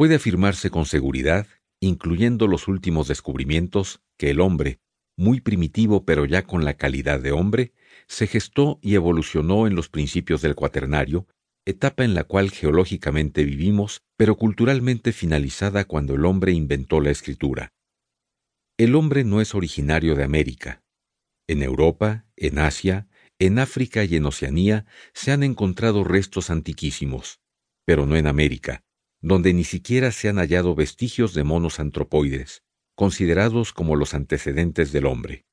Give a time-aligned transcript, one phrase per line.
[0.00, 1.46] Puede afirmarse con seguridad,
[1.78, 4.80] incluyendo los últimos descubrimientos, que el hombre,
[5.18, 7.74] muy primitivo pero ya con la calidad de hombre,
[8.08, 11.26] se gestó y evolucionó en los principios del cuaternario,
[11.66, 17.74] etapa en la cual geológicamente vivimos, pero culturalmente finalizada cuando el hombre inventó la escritura.
[18.78, 20.82] El hombre no es originario de América.
[21.46, 23.06] En Europa, en Asia,
[23.38, 27.42] en África y en Oceanía se han encontrado restos antiquísimos,
[27.84, 28.82] pero no en América,
[29.20, 32.62] donde ni siquiera se han hallado vestigios de monos antropoides,
[32.94, 35.46] considerados como los antecedentes del hombre.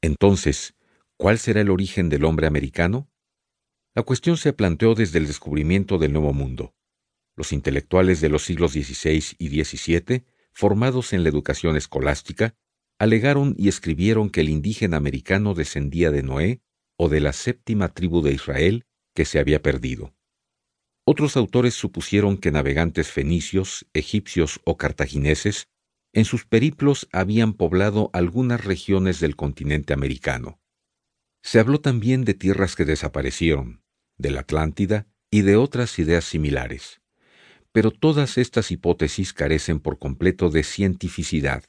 [0.00, 0.74] Entonces,
[1.16, 3.08] ¿cuál será el origen del hombre americano?
[3.94, 6.74] La cuestión se planteó desde el descubrimiento del Nuevo Mundo.
[7.36, 12.56] Los intelectuales de los siglos XVI y XVII, formados en la educación escolástica,
[12.98, 16.62] alegaron y escribieron que el indígena americano descendía de Noé
[16.96, 20.14] o de la séptima tribu de Israel que se había perdido.
[21.04, 25.66] Otros autores supusieron que navegantes fenicios, egipcios o cartagineses
[26.12, 30.60] en sus periplos habían poblado algunas regiones del continente americano.
[31.42, 33.82] Se habló también de tierras que desaparecieron,
[34.18, 37.00] de la Atlántida y de otras ideas similares.
[37.72, 41.64] Pero todas estas hipótesis carecen por completo de cientificidad.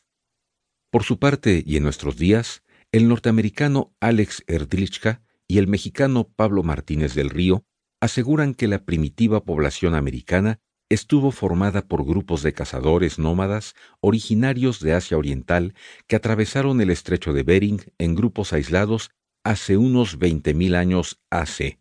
[0.91, 6.61] Por su parte, y en nuestros días, el norteamericano Alex Erdlichka y el mexicano Pablo
[6.61, 7.66] Martínez del Río
[8.03, 10.59] aseguran que la primitiva población americana
[10.89, 15.73] estuvo formada por grupos de cazadores nómadas originarios de Asia Oriental
[16.05, 19.11] que atravesaron el estrecho de Bering en grupos aislados
[19.45, 21.79] hace unos 20.000 años AC.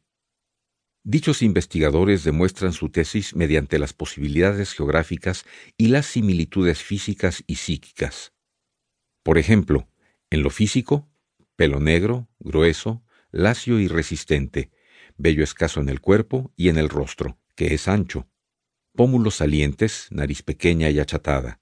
[1.02, 5.44] Dichos investigadores demuestran su tesis mediante las posibilidades geográficas
[5.76, 8.32] y las similitudes físicas y psíquicas.
[9.24, 9.88] Por ejemplo,
[10.30, 11.08] en lo físico,
[11.56, 14.70] pelo negro, grueso, lacio y resistente,
[15.16, 18.28] vello escaso en el cuerpo y en el rostro, que es ancho,
[18.94, 21.60] pómulos salientes, nariz pequeña y achatada,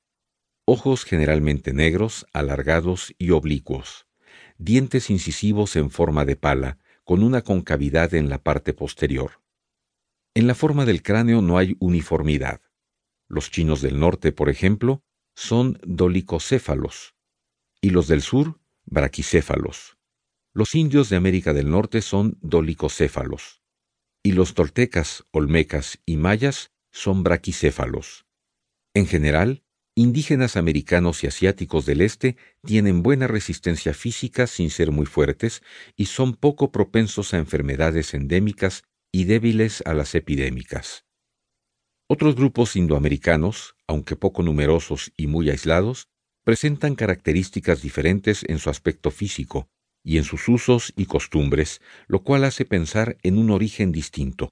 [0.64, 4.06] ojos generalmente negros, alargados y oblicuos,
[4.58, 9.42] dientes incisivos en forma de pala, con una concavidad en la parte posterior.
[10.34, 12.60] En la forma del cráneo no hay uniformidad.
[13.26, 15.02] Los chinos del norte, por ejemplo,
[15.34, 17.14] son dolicocéfalos,
[17.80, 19.99] y los del sur, braquicéfalos.
[20.52, 23.62] Los indios de América del Norte son dolicocéfalos,
[24.24, 28.26] y los toltecas, olmecas y mayas son braquicéfalos.
[28.92, 29.62] En general,
[29.94, 35.62] indígenas americanos y asiáticos del este tienen buena resistencia física sin ser muy fuertes
[35.94, 38.82] y son poco propensos a enfermedades endémicas
[39.12, 41.04] y débiles a las epidémicas.
[42.08, 46.08] Otros grupos indoamericanos, aunque poco numerosos y muy aislados,
[46.42, 49.70] presentan características diferentes en su aspecto físico
[50.04, 54.50] y en sus usos y costumbres, lo cual hace pensar en un origen distinto.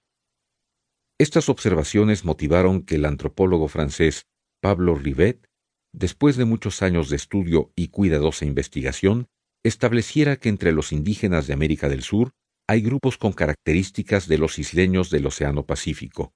[1.19, 4.27] Estas observaciones motivaron que el antropólogo francés
[4.61, 5.45] Pablo Rivet,
[5.93, 9.27] después de muchos años de estudio y cuidadosa investigación,
[9.65, 12.33] estableciera que entre los indígenas de América del Sur
[12.69, 16.33] hay grupos con características de los isleños del Océano Pacífico.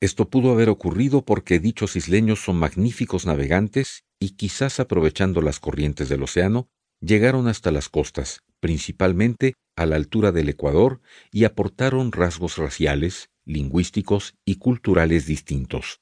[0.00, 6.08] Esto pudo haber ocurrido porque dichos isleños son magníficos navegantes y quizás aprovechando las corrientes
[6.08, 6.68] del océano,
[7.00, 11.00] llegaron hasta las costas, principalmente a la altura del Ecuador,
[11.32, 16.00] y aportaron rasgos raciales, lingüísticos y culturales distintos.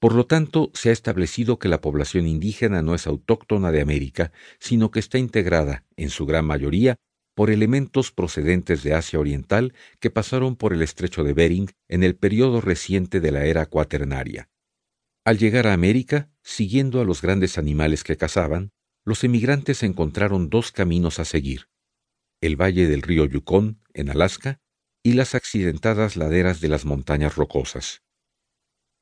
[0.00, 4.32] Por lo tanto, se ha establecido que la población indígena no es autóctona de América,
[4.58, 6.96] sino que está integrada, en su gran mayoría,
[7.34, 12.16] por elementos procedentes de Asia Oriental que pasaron por el estrecho de Bering en el
[12.16, 14.50] periodo reciente de la era cuaternaria.
[15.24, 18.72] Al llegar a América, siguiendo a los grandes animales que cazaban,
[19.04, 21.68] los emigrantes encontraron dos caminos a seguir,
[22.40, 24.60] el valle del río Yukon, en Alaska,
[25.02, 28.02] y las accidentadas laderas de las montañas rocosas.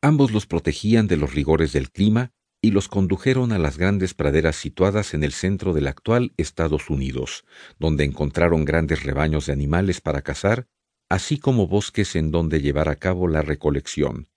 [0.02, 4.56] Ambos los protegían de los rigores del clima y los condujeron a las grandes praderas
[4.56, 7.44] situadas en el centro del actual Estados Unidos,
[7.78, 10.66] donde encontraron grandes rebaños de animales para cazar,
[11.10, 14.28] así como bosques en donde llevar a cabo la recolección.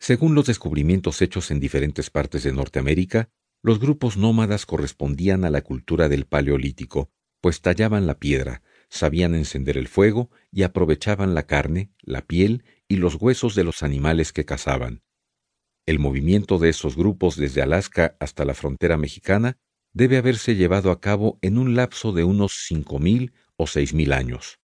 [0.00, 3.30] Según los descubrimientos hechos en diferentes partes de Norteamérica,
[3.64, 9.78] los grupos nómadas correspondían a la cultura del Paleolítico, pues tallaban la piedra, sabían encender
[9.78, 14.44] el fuego y aprovechaban la carne, la piel y los huesos de los animales que
[14.44, 15.02] cazaban.
[15.86, 19.56] El movimiento de esos grupos desde Alaska hasta la frontera mexicana
[19.94, 24.12] debe haberse llevado a cabo en un lapso de unos cinco mil o seis mil
[24.12, 24.60] años.